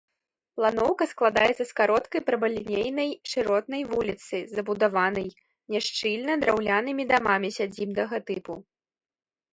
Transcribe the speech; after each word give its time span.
Планоўка 0.59 1.05
складаецца 1.09 1.57
з 1.65 1.71
кароткай 1.79 2.21
прамалінейнай 2.29 3.09
шыротнай 3.33 3.81
вуліцы, 3.91 4.37
забудаванай 4.55 5.29
няшчыльна 5.75 6.33
драўлянымі 6.45 7.03
дамамі 7.13 7.49
сядзібнага 7.59 8.17
тыпу. 8.33 8.53